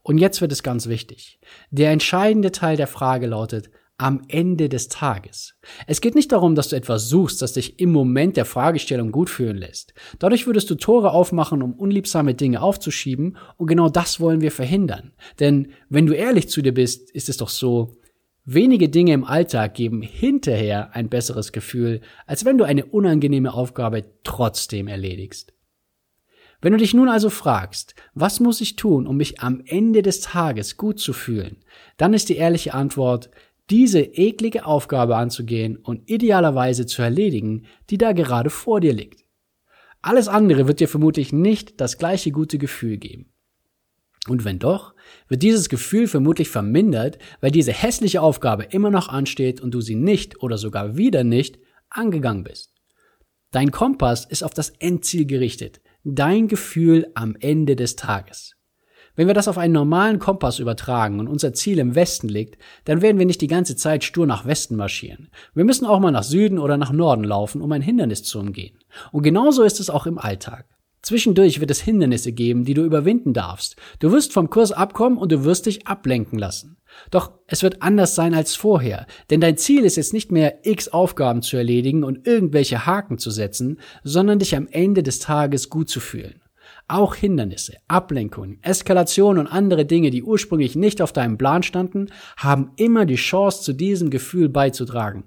Und 0.00 0.16
jetzt 0.16 0.40
wird 0.40 0.50
es 0.50 0.62
ganz 0.62 0.86
wichtig. 0.86 1.38
Der 1.70 1.90
entscheidende 1.90 2.52
Teil 2.52 2.78
der 2.78 2.86
Frage 2.86 3.26
lautet, 3.26 3.68
am 3.98 4.22
Ende 4.28 4.70
des 4.70 4.88
Tages. 4.88 5.56
Es 5.86 6.00
geht 6.00 6.14
nicht 6.14 6.32
darum, 6.32 6.54
dass 6.54 6.70
du 6.70 6.76
etwas 6.76 7.10
suchst, 7.10 7.42
das 7.42 7.52
dich 7.52 7.80
im 7.80 7.92
Moment 7.92 8.38
der 8.38 8.46
Fragestellung 8.46 9.12
gut 9.12 9.28
fühlen 9.28 9.58
lässt. 9.58 9.92
Dadurch 10.18 10.46
würdest 10.46 10.70
du 10.70 10.74
Tore 10.76 11.10
aufmachen, 11.10 11.60
um 11.60 11.74
unliebsame 11.74 12.34
Dinge 12.34 12.62
aufzuschieben, 12.62 13.36
und 13.58 13.66
genau 13.66 13.90
das 13.90 14.20
wollen 14.20 14.40
wir 14.40 14.52
verhindern. 14.52 15.12
Denn 15.38 15.72
wenn 15.90 16.06
du 16.06 16.14
ehrlich 16.14 16.48
zu 16.48 16.62
dir 16.62 16.72
bist, 16.72 17.10
ist 17.10 17.28
es 17.28 17.36
doch 17.36 17.50
so, 17.50 17.98
wenige 18.44 18.88
Dinge 18.88 19.12
im 19.12 19.24
Alltag 19.24 19.74
geben 19.74 20.02
hinterher 20.02 20.94
ein 20.94 21.08
besseres 21.08 21.52
Gefühl, 21.52 22.00
als 22.26 22.44
wenn 22.44 22.58
du 22.58 22.64
eine 22.64 22.86
unangenehme 22.86 23.54
Aufgabe 23.54 24.04
trotzdem 24.24 24.88
erledigst. 24.88 25.52
Wenn 26.60 26.72
du 26.72 26.78
dich 26.78 26.94
nun 26.94 27.08
also 27.08 27.28
fragst, 27.28 27.94
was 28.14 28.38
muss 28.38 28.60
ich 28.60 28.76
tun, 28.76 29.08
um 29.08 29.16
mich 29.16 29.40
am 29.40 29.62
Ende 29.66 30.02
des 30.02 30.20
Tages 30.20 30.76
gut 30.76 31.00
zu 31.00 31.12
fühlen, 31.12 31.56
dann 31.96 32.14
ist 32.14 32.28
die 32.28 32.36
ehrliche 32.36 32.74
Antwort, 32.74 33.30
diese 33.68 34.00
eklige 34.00 34.64
Aufgabe 34.64 35.16
anzugehen 35.16 35.76
und 35.76 36.08
idealerweise 36.08 36.86
zu 36.86 37.02
erledigen, 37.02 37.66
die 37.90 37.98
da 37.98 38.12
gerade 38.12 38.50
vor 38.50 38.80
dir 38.80 38.92
liegt. 38.92 39.24
Alles 40.02 40.28
andere 40.28 40.68
wird 40.68 40.80
dir 40.80 40.88
vermutlich 40.88 41.32
nicht 41.32 41.80
das 41.80 41.98
gleiche 41.98 42.30
gute 42.32 42.58
Gefühl 42.58 42.96
geben. 42.96 43.31
Und 44.28 44.44
wenn 44.44 44.58
doch, 44.58 44.94
wird 45.28 45.42
dieses 45.42 45.68
Gefühl 45.68 46.06
vermutlich 46.06 46.48
vermindert, 46.48 47.18
weil 47.40 47.50
diese 47.50 47.72
hässliche 47.72 48.22
Aufgabe 48.22 48.64
immer 48.64 48.90
noch 48.90 49.08
ansteht 49.08 49.60
und 49.60 49.72
du 49.72 49.80
sie 49.80 49.96
nicht 49.96 50.42
oder 50.42 50.58
sogar 50.58 50.96
wieder 50.96 51.24
nicht 51.24 51.58
angegangen 51.90 52.44
bist. 52.44 52.72
Dein 53.50 53.70
Kompass 53.70 54.24
ist 54.24 54.44
auf 54.44 54.54
das 54.54 54.70
Endziel 54.70 55.26
gerichtet, 55.26 55.80
dein 56.04 56.48
Gefühl 56.48 57.10
am 57.14 57.36
Ende 57.38 57.76
des 57.76 57.96
Tages. 57.96 58.54
Wenn 59.14 59.26
wir 59.26 59.34
das 59.34 59.48
auf 59.48 59.58
einen 59.58 59.74
normalen 59.74 60.18
Kompass 60.18 60.58
übertragen 60.58 61.20
und 61.20 61.28
unser 61.28 61.52
Ziel 61.52 61.78
im 61.78 61.94
Westen 61.94 62.28
liegt, 62.28 62.56
dann 62.84 63.02
werden 63.02 63.18
wir 63.18 63.26
nicht 63.26 63.42
die 63.42 63.48
ganze 63.48 63.76
Zeit 63.76 64.04
stur 64.04 64.26
nach 64.26 64.46
Westen 64.46 64.76
marschieren. 64.76 65.28
Wir 65.52 65.64
müssen 65.64 65.84
auch 65.84 66.00
mal 66.00 66.12
nach 66.12 66.22
Süden 66.22 66.58
oder 66.58 66.78
nach 66.78 66.92
Norden 66.92 67.24
laufen, 67.24 67.60
um 67.60 67.70
ein 67.72 67.82
Hindernis 67.82 68.22
zu 68.22 68.38
umgehen. 68.38 68.78
Und 69.10 69.22
genauso 69.22 69.64
ist 69.64 69.80
es 69.80 69.90
auch 69.90 70.06
im 70.06 70.16
Alltag. 70.16 70.66
Zwischendurch 71.02 71.58
wird 71.58 71.70
es 71.70 71.80
Hindernisse 71.80 72.32
geben, 72.32 72.64
die 72.64 72.74
du 72.74 72.84
überwinden 72.84 73.32
darfst. 73.32 73.74
Du 73.98 74.12
wirst 74.12 74.32
vom 74.32 74.50
Kurs 74.50 74.70
abkommen 74.70 75.18
und 75.18 75.32
du 75.32 75.42
wirst 75.44 75.66
dich 75.66 75.86
ablenken 75.88 76.38
lassen. 76.38 76.76
Doch 77.10 77.32
es 77.46 77.62
wird 77.62 77.82
anders 77.82 78.14
sein 78.14 78.34
als 78.34 78.54
vorher, 78.54 79.06
denn 79.30 79.40
dein 79.40 79.56
Ziel 79.56 79.84
ist 79.84 79.96
jetzt 79.96 80.12
nicht 80.12 80.30
mehr 80.30 80.60
x 80.62 80.88
Aufgaben 80.88 81.42
zu 81.42 81.56
erledigen 81.56 82.04
und 82.04 82.26
irgendwelche 82.26 82.86
Haken 82.86 83.18
zu 83.18 83.30
setzen, 83.30 83.80
sondern 84.04 84.38
dich 84.38 84.54
am 84.54 84.68
Ende 84.70 85.02
des 85.02 85.18
Tages 85.18 85.70
gut 85.70 85.88
zu 85.88 86.00
fühlen. 86.00 86.40
Auch 86.88 87.14
Hindernisse, 87.14 87.76
Ablenkungen, 87.88 88.58
Eskalation 88.62 89.38
und 89.38 89.46
andere 89.46 89.86
Dinge, 89.86 90.10
die 90.10 90.22
ursprünglich 90.22 90.76
nicht 90.76 91.00
auf 91.00 91.12
deinem 91.12 91.38
Plan 91.38 91.62
standen, 91.62 92.08
haben 92.36 92.72
immer 92.76 93.06
die 93.06 93.16
Chance, 93.16 93.62
zu 93.62 93.72
diesem 93.72 94.10
Gefühl 94.10 94.48
beizutragen. 94.48 95.24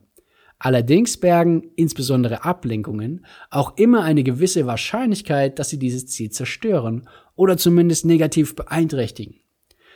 Allerdings 0.58 1.18
bergen 1.18 1.72
insbesondere 1.76 2.46
Ablenkungen 2.46 3.26
auch 3.50 3.78
immer 3.78 4.04
eine 4.04 4.24
gewisse 4.24 4.66
Wahrscheinlichkeit, 4.66 5.60
dass 5.60 5.70
sie 5.70 5.80
dieses 5.80 6.08
Ziel 6.08 6.30
zerstören 6.30 7.08
oder 7.36 7.58
zumindest 7.58 8.06
negativ 8.06 8.56
beeinträchtigen. 8.56 9.36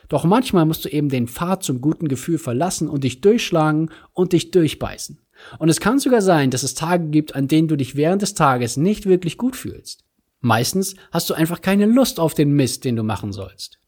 Doch 0.09 0.25
manchmal 0.25 0.65
musst 0.65 0.85
du 0.85 0.89
eben 0.89 1.09
den 1.09 1.27
Pfad 1.27 1.63
zum 1.63 1.81
guten 1.81 2.07
Gefühl 2.07 2.39
verlassen 2.39 2.89
und 2.89 3.03
dich 3.03 3.21
durchschlagen 3.21 3.91
und 4.13 4.33
dich 4.33 4.51
durchbeißen. 4.51 5.19
Und 5.59 5.69
es 5.69 5.79
kann 5.79 5.99
sogar 5.99 6.21
sein, 6.21 6.51
dass 6.51 6.63
es 6.63 6.73
Tage 6.73 7.07
gibt, 7.07 7.35
an 7.35 7.47
denen 7.47 7.67
du 7.67 7.77
dich 7.77 7.95
während 7.95 8.21
des 8.21 8.33
Tages 8.33 8.75
nicht 8.75 9.05
wirklich 9.05 9.37
gut 9.37 9.55
fühlst. 9.55 10.03
Meistens 10.41 10.95
hast 11.11 11.29
du 11.29 11.33
einfach 11.33 11.61
keine 11.61 11.85
Lust 11.85 12.19
auf 12.19 12.33
den 12.33 12.51
Mist, 12.53 12.85
den 12.85 12.95
du 12.95 13.03
machen 13.03 13.31
sollst. 13.31 13.79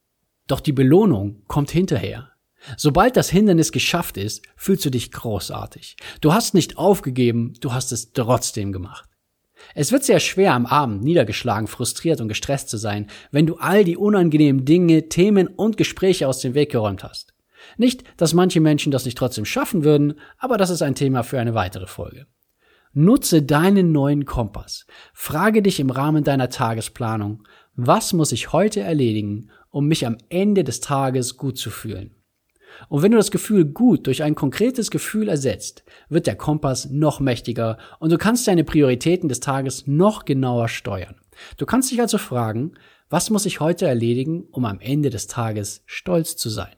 Doch 0.47 0.59
die 0.59 0.73
Belohnung 0.73 1.43
kommt 1.47 1.71
hinterher. 1.71 2.30
Sobald 2.77 3.17
das 3.17 3.29
Hindernis 3.29 3.71
geschafft 3.71 4.17
ist, 4.17 4.43
fühlst 4.55 4.85
du 4.85 4.91
dich 4.91 5.11
großartig. 5.11 5.95
Du 6.21 6.33
hast 6.33 6.53
nicht 6.53 6.77
aufgegeben, 6.77 7.53
du 7.59 7.73
hast 7.73 7.91
es 7.91 8.13
trotzdem 8.13 8.71
gemacht. 8.71 9.09
Es 9.75 9.91
wird 9.91 10.03
sehr 10.03 10.19
schwer 10.19 10.53
am 10.53 10.65
Abend 10.65 11.03
niedergeschlagen, 11.03 11.67
frustriert 11.67 12.19
und 12.21 12.27
gestresst 12.27 12.69
zu 12.69 12.77
sein, 12.77 13.07
wenn 13.31 13.45
du 13.45 13.55
all 13.57 13.83
die 13.83 13.97
unangenehmen 13.97 14.65
Dinge, 14.65 15.09
Themen 15.09 15.47
und 15.47 15.77
Gespräche 15.77 16.27
aus 16.27 16.39
dem 16.39 16.53
Weg 16.53 16.71
geräumt 16.71 17.03
hast. 17.03 17.33
Nicht, 17.77 18.03
dass 18.17 18.33
manche 18.33 18.59
Menschen 18.59 18.91
das 18.91 19.05
nicht 19.05 19.17
trotzdem 19.17 19.45
schaffen 19.45 19.83
würden, 19.83 20.15
aber 20.37 20.57
das 20.57 20.69
ist 20.69 20.81
ein 20.81 20.95
Thema 20.95 21.23
für 21.23 21.39
eine 21.39 21.53
weitere 21.53 21.87
Folge. 21.87 22.25
Nutze 22.93 23.41
deinen 23.43 23.91
neuen 23.91 24.25
Kompass. 24.25 24.85
Frage 25.13 25.61
dich 25.61 25.79
im 25.79 25.91
Rahmen 25.91 26.23
deiner 26.23 26.49
Tagesplanung, 26.49 27.43
was 27.75 28.11
muss 28.11 28.33
ich 28.33 28.51
heute 28.51 28.81
erledigen, 28.81 29.49
um 29.69 29.87
mich 29.87 30.05
am 30.05 30.17
Ende 30.27 30.65
des 30.65 30.81
Tages 30.81 31.37
gut 31.37 31.57
zu 31.57 31.69
fühlen? 31.69 32.15
Und 32.89 33.01
wenn 33.01 33.11
du 33.11 33.17
das 33.17 33.31
Gefühl 33.31 33.65
gut 33.65 34.07
durch 34.07 34.23
ein 34.23 34.35
konkretes 34.35 34.91
Gefühl 34.91 35.29
ersetzt, 35.29 35.83
wird 36.09 36.27
der 36.27 36.35
Kompass 36.35 36.89
noch 36.89 37.19
mächtiger 37.19 37.77
und 37.99 38.11
du 38.11 38.17
kannst 38.17 38.47
deine 38.47 38.63
Prioritäten 38.63 39.29
des 39.29 39.39
Tages 39.39 39.87
noch 39.87 40.25
genauer 40.25 40.67
steuern. 40.67 41.15
Du 41.57 41.65
kannst 41.65 41.91
dich 41.91 42.01
also 42.01 42.17
fragen, 42.17 42.73
was 43.09 43.29
muss 43.29 43.45
ich 43.45 43.59
heute 43.59 43.87
erledigen, 43.87 44.45
um 44.51 44.65
am 44.65 44.79
Ende 44.79 45.09
des 45.09 45.27
Tages 45.27 45.83
stolz 45.85 46.37
zu 46.37 46.49
sein? 46.49 46.75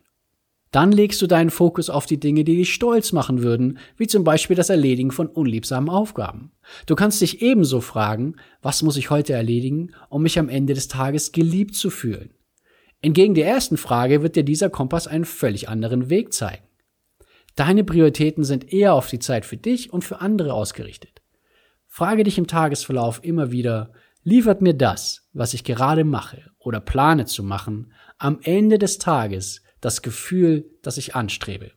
Dann 0.74 0.92
legst 0.92 1.22
du 1.22 1.28
deinen 1.28 1.52
Fokus 1.52 1.92
auf 1.92 2.08
die 2.08 2.20
Dinge, 2.20 2.44
die 2.44 2.58
dich 2.58 2.74
stolz 2.74 3.12
machen 3.12 3.44
würden, 3.44 3.78
wie 3.96 4.08
zum 4.08 4.24
Beispiel 4.24 4.56
das 4.56 4.72
Erledigen 4.72 5.12
von 5.12 5.28
unliebsamen 5.28 5.88
Aufgaben. 5.88 6.52
Du 6.88 6.96
kannst 6.96 7.22
dich 7.22 7.44
ebenso 7.44 7.80
fragen, 7.80 8.38
was 8.64 8.82
muss 8.82 8.98
ich 8.98 9.12
heute 9.12 9.34
erledigen, 9.34 9.92
um 10.10 10.24
mich 10.24 10.40
am 10.40 10.50
Ende 10.50 10.74
des 10.74 10.88
Tages 10.88 11.32
geliebt 11.32 11.76
zu 11.76 11.92
fühlen? 11.92 12.32
Entgegen 13.04 13.34
der 13.34 13.46
ersten 13.46 13.76
Frage 13.76 14.24
wird 14.24 14.38
dir 14.38 14.44
dieser 14.44 14.70
Kompass 14.70 15.08
einen 15.08 15.26
völlig 15.26 15.68
anderen 15.68 16.10
Weg 16.10 16.32
zeigen. 16.34 16.64
Deine 17.56 17.84
Prioritäten 17.84 18.46
sind 18.46 18.72
eher 18.72 18.94
auf 18.94 19.08
die 19.08 19.20
Zeit 19.20 19.46
für 19.46 19.58
dich 19.58 19.92
und 19.92 20.06
für 20.06 20.22
andere 20.22 20.54
ausgerichtet. 20.54 21.22
Frage 21.90 22.24
dich 22.24 22.38
im 22.38 22.48
Tagesverlauf 22.48 23.22
immer 23.22 23.52
wieder, 23.52 23.92
liefert 24.24 24.62
mir 24.62 24.74
das, 24.74 25.28
was 25.34 25.54
ich 25.54 25.66
gerade 25.66 26.06
mache 26.06 26.50
oder 26.60 26.80
plane 26.80 27.26
zu 27.26 27.44
machen, 27.44 27.92
am 28.20 28.40
Ende 28.42 28.80
des 28.80 29.00
Tages 29.00 29.62
das 29.82 30.02
Gefühl, 30.02 30.72
das 30.82 30.98
ich 30.98 31.14
anstrebe? 31.14 31.72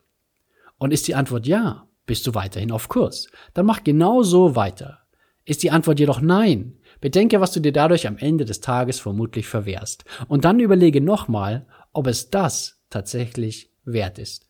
Und 0.79 0.93
ist 0.93 1.09
die 1.09 1.17
Antwort 1.17 1.45
ja, 1.49 1.89
bist 2.07 2.25
du 2.29 2.35
weiterhin 2.35 2.71
auf 2.71 2.89
Kurs. 2.89 3.27
Dann 3.53 3.67
mach 3.67 3.83
genau 3.83 4.23
so 4.23 4.55
weiter. 4.55 5.01
Ist 5.45 5.65
die 5.65 5.73
Antwort 5.73 5.99
jedoch 5.99 6.21
nein, 6.21 6.79
bedenke, 7.01 7.41
was 7.41 7.53
du 7.53 7.61
dir 7.61 7.73
dadurch 7.73 8.07
am 8.07 8.17
Ende 8.17 8.45
des 8.45 8.61
Tages 8.61 9.01
vermutlich 9.01 9.47
verwehrst. 9.47 10.05
Und 10.29 10.45
dann 10.45 10.61
überlege 10.61 11.01
nochmal, 11.01 11.67
ob 11.93 12.07
es 12.07 12.31
das 12.31 12.81
tatsächlich 12.91 13.71
wert 13.85 14.19
ist. 14.19 14.49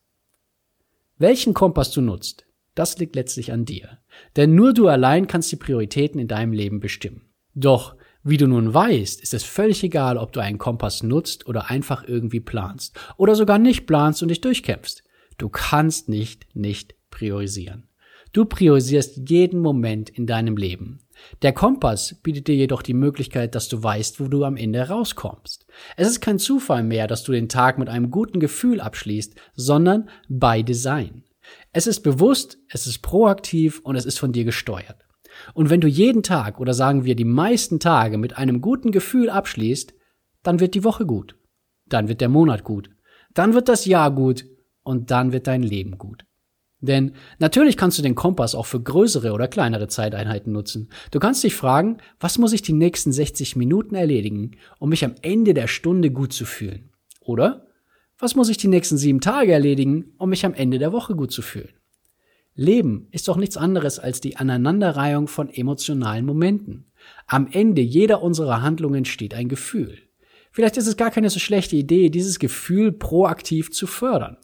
Welchen 1.18 1.54
Kompass 1.54 1.90
du 1.92 2.00
nutzt, 2.00 2.46
das 2.74 2.98
liegt 2.98 3.16
letztlich 3.16 3.52
an 3.52 3.64
dir. 3.64 3.98
Denn 4.36 4.54
nur 4.54 4.74
du 4.74 4.88
allein 4.88 5.26
kannst 5.26 5.50
die 5.50 5.56
Prioritäten 5.56 6.20
in 6.20 6.28
deinem 6.28 6.52
Leben 6.52 6.80
bestimmen. 6.80 7.30
Doch 7.54 7.96
wie 8.22 8.36
du 8.36 8.48
nun 8.48 8.74
weißt, 8.74 9.22
ist 9.22 9.34
es 9.34 9.44
völlig 9.44 9.82
egal, 9.84 10.18
ob 10.18 10.32
du 10.32 10.40
einen 10.40 10.58
Kompass 10.58 11.02
nutzt 11.02 11.46
oder 11.46 11.70
einfach 11.70 12.06
irgendwie 12.06 12.40
planst 12.40 12.98
oder 13.16 13.36
sogar 13.36 13.58
nicht 13.58 13.86
planst 13.86 14.20
und 14.20 14.28
dich 14.28 14.40
durchkämpfst. 14.40 15.04
Du 15.38 15.48
kannst 15.48 16.08
nicht 16.08 16.46
nicht 16.54 16.96
priorisieren. 17.10 17.88
Du 18.32 18.44
priorisierst 18.44 19.30
jeden 19.30 19.60
Moment 19.60 20.10
in 20.10 20.26
deinem 20.26 20.56
Leben. 20.56 21.00
Der 21.42 21.52
Kompass 21.52 22.14
bietet 22.22 22.48
dir 22.48 22.54
jedoch 22.54 22.82
die 22.82 22.94
Möglichkeit, 22.94 23.54
dass 23.54 23.68
du 23.68 23.82
weißt, 23.82 24.20
wo 24.20 24.28
du 24.28 24.44
am 24.44 24.56
Ende 24.56 24.88
rauskommst. 24.88 25.66
Es 25.96 26.08
ist 26.08 26.20
kein 26.20 26.38
Zufall 26.38 26.82
mehr, 26.82 27.06
dass 27.06 27.24
du 27.24 27.32
den 27.32 27.48
Tag 27.48 27.78
mit 27.78 27.88
einem 27.88 28.10
guten 28.10 28.40
Gefühl 28.40 28.80
abschließt, 28.80 29.34
sondern 29.54 30.08
by 30.28 30.62
Design. 30.62 31.24
Es 31.72 31.86
ist 31.86 32.00
bewusst, 32.00 32.58
es 32.68 32.86
ist 32.86 33.02
proaktiv 33.02 33.80
und 33.84 33.96
es 33.96 34.04
ist 34.04 34.18
von 34.18 34.32
dir 34.32 34.44
gesteuert. 34.44 35.06
Und 35.54 35.70
wenn 35.70 35.80
du 35.80 35.88
jeden 35.88 36.22
Tag 36.22 36.60
oder 36.60 36.74
sagen 36.74 37.04
wir 37.04 37.14
die 37.14 37.24
meisten 37.24 37.80
Tage 37.80 38.18
mit 38.18 38.38
einem 38.38 38.60
guten 38.60 38.90
Gefühl 38.90 39.30
abschließt, 39.30 39.94
dann 40.42 40.60
wird 40.60 40.74
die 40.74 40.84
Woche 40.84 41.06
gut. 41.06 41.36
Dann 41.86 42.08
wird 42.08 42.20
der 42.20 42.28
Monat 42.28 42.64
gut. 42.64 42.90
Dann 43.34 43.54
wird 43.54 43.68
das 43.68 43.84
Jahr 43.84 44.10
gut. 44.10 44.44
Und 44.82 45.10
dann 45.10 45.32
wird 45.32 45.48
dein 45.48 45.62
Leben 45.62 45.98
gut. 45.98 46.24
Denn 46.80 47.12
natürlich 47.38 47.76
kannst 47.76 47.98
du 47.98 48.02
den 48.02 48.14
Kompass 48.14 48.54
auch 48.54 48.66
für 48.66 48.80
größere 48.80 49.32
oder 49.32 49.48
kleinere 49.48 49.88
Zeiteinheiten 49.88 50.52
nutzen. 50.52 50.90
Du 51.10 51.18
kannst 51.18 51.42
dich 51.42 51.54
fragen, 51.54 51.98
was 52.20 52.38
muss 52.38 52.52
ich 52.52 52.62
die 52.62 52.74
nächsten 52.74 53.12
60 53.12 53.56
Minuten 53.56 53.94
erledigen, 53.94 54.52
um 54.78 54.90
mich 54.90 55.04
am 55.04 55.14
Ende 55.22 55.54
der 55.54 55.68
Stunde 55.68 56.10
gut 56.10 56.32
zu 56.32 56.44
fühlen? 56.44 56.90
Oder 57.20 57.66
was 58.18 58.34
muss 58.34 58.48
ich 58.48 58.56
die 58.56 58.68
nächsten 58.68 58.98
sieben 58.98 59.20
Tage 59.20 59.52
erledigen, 59.52 60.12
um 60.18 60.30
mich 60.30 60.44
am 60.44 60.54
Ende 60.54 60.78
der 60.78 60.92
Woche 60.92 61.14
gut 61.14 61.32
zu 61.32 61.42
fühlen? 61.42 61.72
Leben 62.54 63.08
ist 63.10 63.28
doch 63.28 63.36
nichts 63.36 63.58
anderes 63.58 63.98
als 63.98 64.22
die 64.22 64.36
Aneinanderreihung 64.36 65.28
von 65.28 65.50
emotionalen 65.50 66.24
Momenten. 66.24 66.86
Am 67.26 67.48
Ende 67.50 67.82
jeder 67.82 68.22
unserer 68.22 68.62
Handlungen 68.62 69.04
steht 69.04 69.34
ein 69.34 69.48
Gefühl. 69.48 69.98
Vielleicht 70.52 70.78
ist 70.78 70.86
es 70.86 70.96
gar 70.96 71.10
keine 71.10 71.28
so 71.28 71.38
schlechte 71.38 71.76
Idee, 71.76 72.08
dieses 72.08 72.38
Gefühl 72.38 72.92
proaktiv 72.92 73.70
zu 73.70 73.86
fördern. 73.86 74.38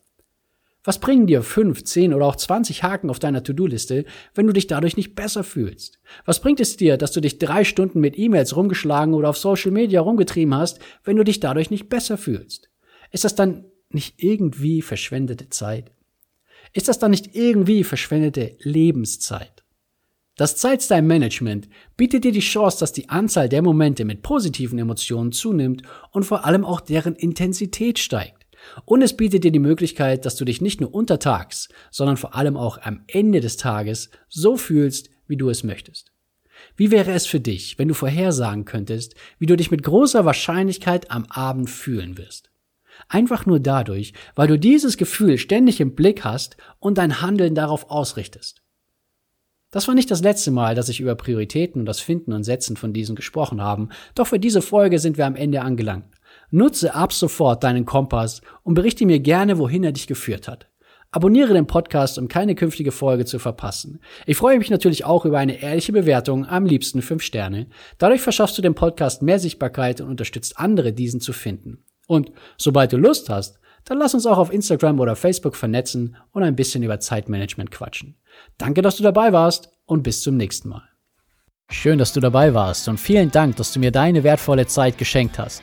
Was 0.84 0.98
bringen 0.98 1.28
dir 1.28 1.42
fünf, 1.42 1.84
zehn 1.84 2.12
oder 2.12 2.26
auch 2.26 2.34
20 2.34 2.82
Haken 2.82 3.08
auf 3.08 3.20
deiner 3.20 3.44
To-Do-Liste, 3.44 4.04
wenn 4.34 4.48
du 4.48 4.52
dich 4.52 4.66
dadurch 4.66 4.96
nicht 4.96 5.14
besser 5.14 5.44
fühlst? 5.44 6.00
Was 6.24 6.40
bringt 6.40 6.58
es 6.58 6.76
dir, 6.76 6.96
dass 6.96 7.12
du 7.12 7.20
dich 7.20 7.38
drei 7.38 7.62
Stunden 7.62 8.00
mit 8.00 8.18
E-Mails 8.18 8.56
rumgeschlagen 8.56 9.14
oder 9.14 9.28
auf 9.28 9.38
Social 9.38 9.70
Media 9.70 10.00
rumgetrieben 10.00 10.54
hast, 10.54 10.80
wenn 11.04 11.16
du 11.16 11.22
dich 11.22 11.38
dadurch 11.38 11.70
nicht 11.70 11.88
besser 11.88 12.18
fühlst? 12.18 12.68
Ist 13.12 13.22
das 13.22 13.36
dann 13.36 13.64
nicht 13.90 14.22
irgendwie 14.22 14.82
verschwendete 14.82 15.50
Zeit? 15.50 15.92
Ist 16.72 16.88
das 16.88 16.98
dann 16.98 17.12
nicht 17.12 17.36
irgendwie 17.36 17.84
verschwendete 17.84 18.56
Lebenszeit? 18.60 19.62
Das 20.36 20.56
Zeitstyle 20.56 21.02
Management 21.02 21.68
bietet 21.96 22.24
dir 22.24 22.32
die 22.32 22.40
Chance, 22.40 22.80
dass 22.80 22.92
die 22.92 23.10
Anzahl 23.10 23.48
der 23.48 23.62
Momente 23.62 24.04
mit 24.04 24.22
positiven 24.22 24.78
Emotionen 24.78 25.30
zunimmt 25.30 25.82
und 26.10 26.24
vor 26.24 26.46
allem 26.46 26.64
auch 26.64 26.80
deren 26.80 27.14
Intensität 27.14 27.98
steigt. 27.98 28.41
Und 28.84 29.02
es 29.02 29.16
bietet 29.16 29.44
dir 29.44 29.52
die 29.52 29.58
Möglichkeit, 29.58 30.24
dass 30.24 30.36
du 30.36 30.44
dich 30.44 30.60
nicht 30.60 30.80
nur 30.80 30.94
untertags, 30.94 31.68
sondern 31.90 32.16
vor 32.16 32.34
allem 32.34 32.56
auch 32.56 32.78
am 32.82 33.04
Ende 33.06 33.40
des 33.40 33.56
Tages 33.56 34.10
so 34.28 34.56
fühlst, 34.56 35.10
wie 35.26 35.36
du 35.36 35.48
es 35.48 35.64
möchtest. 35.64 36.12
Wie 36.76 36.90
wäre 36.90 37.12
es 37.12 37.26
für 37.26 37.40
dich, 37.40 37.78
wenn 37.78 37.88
du 37.88 37.94
vorhersagen 37.94 38.64
könntest, 38.64 39.14
wie 39.38 39.46
du 39.46 39.56
dich 39.56 39.70
mit 39.70 39.82
großer 39.82 40.24
Wahrscheinlichkeit 40.24 41.10
am 41.10 41.24
Abend 41.26 41.70
fühlen 41.70 42.18
wirst? 42.18 42.50
Einfach 43.08 43.46
nur 43.46 43.60
dadurch, 43.60 44.12
weil 44.34 44.48
du 44.48 44.58
dieses 44.58 44.96
Gefühl 44.96 45.38
ständig 45.38 45.80
im 45.80 45.94
Blick 45.94 46.24
hast 46.24 46.56
und 46.78 46.98
dein 46.98 47.20
Handeln 47.20 47.54
darauf 47.54 47.90
ausrichtest. 47.90 48.62
Das 49.70 49.88
war 49.88 49.94
nicht 49.94 50.10
das 50.10 50.20
letzte 50.20 50.50
Mal, 50.50 50.74
dass 50.74 50.90
ich 50.90 51.00
über 51.00 51.14
Prioritäten 51.14 51.80
und 51.80 51.86
das 51.86 52.00
Finden 52.00 52.34
und 52.34 52.44
Setzen 52.44 52.76
von 52.76 52.92
diesen 52.92 53.16
gesprochen 53.16 53.62
habe, 53.62 53.88
doch 54.14 54.26
für 54.26 54.38
diese 54.38 54.60
Folge 54.60 54.98
sind 54.98 55.16
wir 55.16 55.26
am 55.26 55.34
Ende 55.34 55.62
angelangt. 55.62 56.04
Nutze 56.50 56.94
ab 56.94 57.12
sofort 57.12 57.64
deinen 57.64 57.86
Kompass 57.86 58.42
und 58.62 58.74
berichte 58.74 59.06
mir 59.06 59.20
gerne, 59.20 59.58
wohin 59.58 59.84
er 59.84 59.92
dich 59.92 60.06
geführt 60.06 60.48
hat. 60.48 60.68
Abonniere 61.14 61.52
den 61.52 61.66
Podcast, 61.66 62.18
um 62.18 62.26
keine 62.26 62.54
künftige 62.54 62.90
Folge 62.90 63.26
zu 63.26 63.38
verpassen. 63.38 64.00
Ich 64.24 64.38
freue 64.38 64.56
mich 64.58 64.70
natürlich 64.70 65.04
auch 65.04 65.26
über 65.26 65.38
eine 65.38 65.62
ehrliche 65.62 65.92
Bewertung, 65.92 66.46
am 66.46 66.64
liebsten 66.64 67.02
5 67.02 67.22
Sterne. 67.22 67.66
Dadurch 67.98 68.22
verschaffst 68.22 68.56
du 68.56 68.62
dem 68.62 68.74
Podcast 68.74 69.20
mehr 69.20 69.38
Sichtbarkeit 69.38 70.00
und 70.00 70.08
unterstützt 70.08 70.58
andere, 70.58 70.94
diesen 70.94 71.20
zu 71.20 71.34
finden. 71.34 71.84
Und 72.06 72.32
sobald 72.56 72.94
du 72.94 72.96
Lust 72.96 73.28
hast, 73.28 73.60
dann 73.84 73.98
lass 73.98 74.14
uns 74.14 74.26
auch 74.26 74.38
auf 74.38 74.52
Instagram 74.52 75.00
oder 75.00 75.14
Facebook 75.14 75.56
vernetzen 75.56 76.16
und 76.30 76.42
ein 76.44 76.56
bisschen 76.56 76.82
über 76.82 77.00
Zeitmanagement 77.00 77.70
quatschen. 77.70 78.16
Danke, 78.56 78.80
dass 78.80 78.96
du 78.96 79.02
dabei 79.02 79.32
warst 79.32 79.70
und 79.84 80.02
bis 80.02 80.22
zum 80.22 80.36
nächsten 80.36 80.70
Mal. 80.70 80.88
Schön, 81.70 81.98
dass 81.98 82.12
du 82.12 82.20
dabei 82.20 82.54
warst 82.54 82.88
und 82.88 82.98
vielen 82.98 83.30
Dank, 83.30 83.56
dass 83.56 83.72
du 83.72 83.80
mir 83.80 83.90
deine 83.90 84.24
wertvolle 84.24 84.66
Zeit 84.66 84.98
geschenkt 84.98 85.38
hast. 85.38 85.62